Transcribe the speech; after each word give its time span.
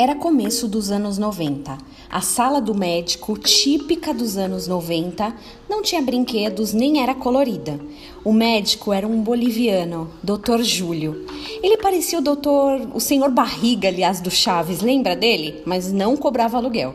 Era 0.00 0.14
começo 0.14 0.66
dos 0.66 0.90
anos 0.90 1.18
90. 1.18 1.76
A 2.08 2.20
sala 2.22 2.58
do 2.58 2.74
médico, 2.74 3.36
típica 3.36 4.14
dos 4.14 4.38
anos 4.38 4.66
90, 4.66 5.36
não 5.68 5.82
tinha 5.82 6.00
brinquedos 6.00 6.72
nem 6.72 7.02
era 7.02 7.14
colorida. 7.14 7.78
O 8.24 8.32
médico 8.32 8.94
era 8.94 9.06
um 9.06 9.20
boliviano, 9.20 10.10
Dr. 10.22 10.62
Júlio. 10.62 11.26
Ele 11.62 11.76
parecia 11.76 12.18
o 12.18 12.22
doutor, 12.22 12.80
o 12.94 12.98
senhor 12.98 13.30
Barriga, 13.30 13.88
aliás, 13.88 14.22
do 14.22 14.30
Chaves, 14.30 14.80
lembra 14.80 15.14
dele? 15.14 15.60
Mas 15.66 15.92
não 15.92 16.16
cobrava 16.16 16.56
aluguel. 16.56 16.94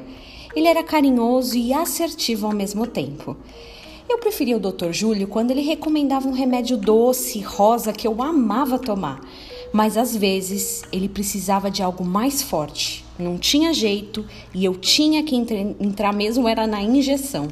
Ele 0.55 0.67
era 0.67 0.81
carinhoso 0.81 1.55
e 1.55 1.73
assertivo 1.73 2.47
ao 2.47 2.55
mesmo 2.55 2.87
tempo. 2.87 3.37
Eu 4.09 4.17
preferia 4.17 4.57
o 4.57 4.59
Dr. 4.59 4.91
Júlio 4.91 5.27
quando 5.27 5.51
ele 5.51 5.61
recomendava 5.61 6.27
um 6.27 6.33
remédio 6.33 6.75
doce, 6.75 7.39
rosa, 7.39 7.93
que 7.93 8.07
eu 8.07 8.19
amava 8.23 8.79
tomar 8.79 9.21
mas 9.75 9.97
às 9.97 10.15
vezes 10.15 10.83
ele 10.89 11.09
precisava 11.09 11.69
de 11.69 11.83
algo 11.83 12.05
mais 12.05 12.41
forte. 12.41 13.03
Não 13.19 13.37
tinha 13.37 13.73
jeito 13.73 14.25
e 14.53 14.63
eu 14.63 14.73
tinha 14.75 15.21
que 15.21 15.35
entrar 15.35 16.13
mesmo 16.13 16.47
era 16.47 16.65
na 16.65 16.81
injeção. 16.81 17.49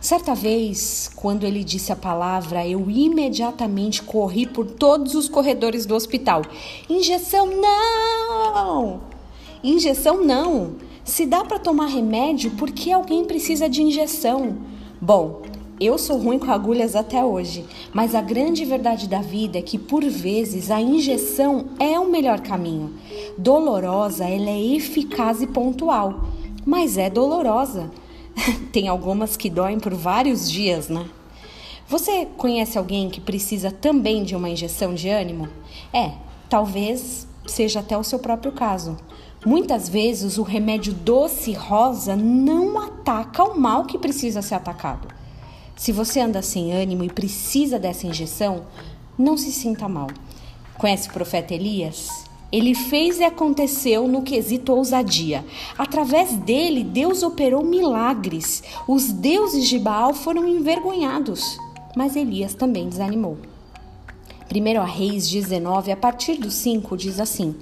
Certa 0.00 0.34
vez, 0.34 1.10
quando 1.14 1.44
ele 1.44 1.62
disse 1.62 1.92
a 1.92 1.96
palavra, 1.96 2.66
eu 2.66 2.90
imediatamente 2.90 4.02
corri 4.02 4.46
por 4.46 4.64
todos 4.64 5.14
os 5.14 5.28
corredores 5.28 5.84
do 5.84 5.94
hospital. 5.94 6.40
Injeção 6.88 7.50
não! 7.60 9.02
Injeção 9.62 10.24
não! 10.24 10.76
Se 11.04 11.26
dá 11.26 11.44
para 11.44 11.58
tomar 11.58 11.88
remédio, 11.88 12.52
por 12.52 12.70
que 12.70 12.90
alguém 12.90 13.26
precisa 13.26 13.68
de 13.68 13.82
injeção? 13.82 14.56
Bom, 14.98 15.42
eu 15.78 15.98
sou 15.98 16.18
ruim 16.18 16.38
com 16.38 16.50
agulhas 16.50 16.96
até 16.96 17.22
hoje, 17.22 17.64
mas 17.92 18.14
a 18.14 18.22
grande 18.22 18.64
verdade 18.64 19.06
da 19.06 19.20
vida 19.20 19.58
é 19.58 19.62
que 19.62 19.76
por 19.76 20.02
vezes 20.02 20.70
a 20.70 20.80
injeção 20.80 21.66
é 21.78 22.00
o 22.00 22.10
melhor 22.10 22.40
caminho. 22.40 22.94
Dolorosa, 23.36 24.24
ela 24.24 24.48
é 24.48 24.74
eficaz 24.74 25.42
e 25.42 25.46
pontual, 25.46 26.24
mas 26.64 26.96
é 26.96 27.10
dolorosa. 27.10 27.90
Tem 28.72 28.88
algumas 28.88 29.36
que 29.36 29.50
doem 29.50 29.78
por 29.78 29.92
vários 29.92 30.50
dias, 30.50 30.88
né? 30.88 31.06
Você 31.88 32.26
conhece 32.36 32.78
alguém 32.78 33.10
que 33.10 33.20
precisa 33.20 33.70
também 33.70 34.24
de 34.24 34.34
uma 34.34 34.48
injeção 34.48 34.94
de 34.94 35.08
ânimo? 35.08 35.46
É, 35.92 36.12
talvez 36.48 37.28
seja 37.46 37.80
até 37.80 37.96
o 37.96 38.02
seu 38.02 38.18
próprio 38.18 38.50
caso. 38.50 38.96
Muitas 39.44 39.88
vezes 39.88 40.38
o 40.38 40.42
remédio 40.42 40.92
doce 40.92 41.52
rosa 41.52 42.16
não 42.16 42.78
ataca 42.80 43.44
o 43.44 43.60
mal 43.60 43.84
que 43.84 43.98
precisa 43.98 44.42
ser 44.42 44.54
atacado. 44.54 45.15
Se 45.76 45.92
você 45.92 46.20
anda 46.20 46.40
sem 46.40 46.72
ânimo 46.72 47.04
e 47.04 47.10
precisa 47.10 47.78
dessa 47.78 48.06
injeção, 48.06 48.64
não 49.18 49.36
se 49.36 49.52
sinta 49.52 49.86
mal. 49.86 50.08
Conhece 50.78 51.10
o 51.10 51.12
profeta 51.12 51.52
Elias? 51.52 52.08
Ele 52.50 52.74
fez 52.74 53.18
e 53.18 53.24
aconteceu 53.24 54.08
no 54.08 54.22
quesito 54.22 54.72
ousadia. 54.72 55.44
Através 55.76 56.32
dele, 56.38 56.82
Deus 56.82 57.22
operou 57.22 57.62
milagres. 57.62 58.62
Os 58.88 59.12
deuses 59.12 59.68
de 59.68 59.78
Baal 59.78 60.14
foram 60.14 60.48
envergonhados, 60.48 61.58
mas 61.94 62.16
Elias 62.16 62.54
também 62.54 62.88
desanimou. 62.88 63.36
1 64.48 64.84
Reis 64.84 65.28
19, 65.28 65.90
a 65.90 65.96
partir 65.96 66.36
do 66.36 66.50
5, 66.50 66.96
diz 66.96 67.18
assim: 67.18 67.54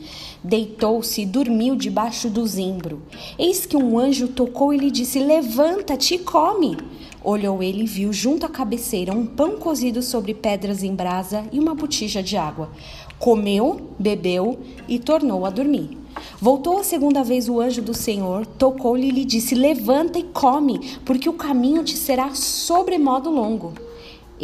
Deitou-se 0.43 1.23
e 1.23 1.27
dormiu 1.27 1.75
debaixo 1.75 2.29
do 2.29 2.47
zimbro. 2.47 3.03
Eis 3.39 3.65
que 3.65 3.77
um 3.77 3.99
anjo 3.99 4.29
tocou 4.29 4.73
e 4.73 4.77
lhe 4.77 4.91
disse: 4.91 5.19
Levanta-te 5.19 6.17
e 6.17 6.19
come. 6.19 6.77
Olhou 7.23 7.63
ele 7.63 7.85
e 7.85 7.87
viu 7.87 8.13
junto 8.13 8.45
à 8.45 8.51
cabeceira 8.51 9.13
um 9.13 9.25
pão 9.25 9.57
cozido 9.57 10.03
sobre 10.03 10.35
pedras 10.35 10.83
em 10.83 10.95
brasa 10.95 11.45
e 11.51 11.59
uma 11.59 11.75
botija 11.75 12.23
de 12.23 12.37
água. 12.37 12.71
Comeu, 13.19 13.93
bebeu 13.99 14.59
e 14.87 14.99
tornou 14.99 15.47
a 15.47 15.51
dormir. 15.51 15.97
Voltou 16.39 16.79
a 16.79 16.85
segunda 16.85 17.25
vez 17.25 17.49
o 17.49 17.61
anjo 17.61 17.81
do 17.81 17.95
Senhor, 17.95 18.45
tocou-lhe 18.45 19.09
e 19.09 19.11
lhe 19.11 19.25
disse: 19.25 19.55
Levanta 19.55 20.19
e 20.19 20.25
come, 20.25 20.99
porque 21.03 21.31
o 21.31 21.33
caminho 21.33 21.83
te 21.83 21.97
será 21.97 22.35
sobremodo 22.35 23.31
longo. 23.31 23.73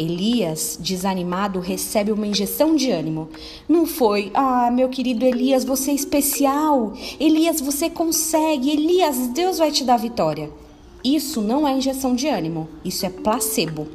Elias, 0.01 0.77
desanimado, 0.79 1.59
recebe 1.59 2.11
uma 2.11 2.25
injeção 2.25 2.75
de 2.75 2.89
ânimo. 2.89 3.29
Não 3.69 3.85
foi, 3.85 4.31
ah, 4.33 4.71
meu 4.71 4.89
querido 4.89 5.25
Elias, 5.25 5.63
você 5.63 5.91
é 5.91 5.93
especial. 5.93 6.93
Elias, 7.19 7.61
você 7.61 7.89
consegue. 7.89 8.71
Elias, 8.71 9.27
Deus 9.27 9.59
vai 9.59 9.71
te 9.71 9.83
dar 9.83 9.97
vitória. 9.97 10.49
Isso 11.03 11.41
não 11.41 11.67
é 11.67 11.73
injeção 11.73 12.15
de 12.15 12.27
ânimo, 12.27 12.67
isso 12.83 13.05
é 13.05 13.09
placebo. 13.09 13.87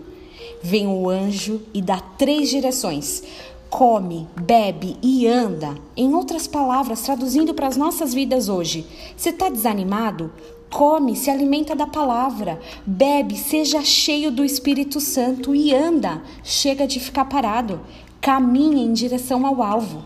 Vem 0.62 0.86
o 0.86 1.08
anjo 1.08 1.60
e 1.72 1.80
dá 1.80 2.00
três 2.00 2.50
direções: 2.50 3.22
come, 3.70 4.26
bebe 4.40 4.96
e 5.02 5.26
anda. 5.26 5.74
Em 5.96 6.14
outras 6.14 6.46
palavras, 6.46 7.02
traduzindo 7.02 7.54
para 7.54 7.66
as 7.66 7.76
nossas 7.76 8.14
vidas 8.14 8.48
hoje, 8.48 8.86
você 9.16 9.30
está 9.30 9.48
desanimado? 9.48 10.32
Come, 10.70 11.14
se 11.14 11.30
alimenta 11.30 11.76
da 11.76 11.86
palavra, 11.86 12.60
bebe, 12.84 13.36
seja 13.36 13.82
cheio 13.82 14.30
do 14.30 14.44
Espírito 14.44 15.00
Santo 15.00 15.54
e 15.54 15.72
anda. 15.72 16.22
Chega 16.42 16.86
de 16.86 16.98
ficar 16.98 17.24
parado, 17.26 17.80
caminha 18.20 18.84
em 18.84 18.92
direção 18.92 19.46
ao 19.46 19.62
alvo. 19.62 20.04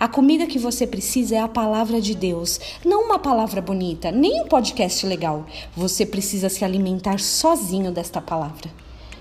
A 0.00 0.06
comida 0.06 0.46
que 0.46 0.58
você 0.58 0.86
precisa 0.86 1.36
é 1.36 1.40
a 1.40 1.48
palavra 1.48 2.00
de 2.00 2.14
Deus, 2.14 2.60
não 2.84 3.04
uma 3.04 3.18
palavra 3.18 3.60
bonita, 3.60 4.12
nem 4.12 4.42
um 4.42 4.46
podcast 4.46 5.04
legal. 5.04 5.44
Você 5.76 6.06
precisa 6.06 6.48
se 6.48 6.64
alimentar 6.64 7.18
sozinho 7.18 7.90
desta 7.90 8.20
palavra. 8.20 8.70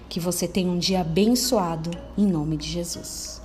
Que 0.08 0.20
você 0.20 0.48
tenha 0.48 0.72
um 0.72 0.78
dia 0.78 1.02
abençoado 1.02 1.92
em 2.18 2.26
nome 2.26 2.58
de 2.58 2.68
Jesus. 2.68 3.42